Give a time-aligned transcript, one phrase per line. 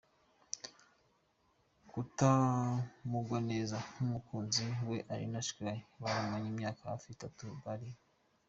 [1.91, 7.89] kutamugwa neza numukunzi we Irina Shayk bamaranye imyaka hafi itatu bari.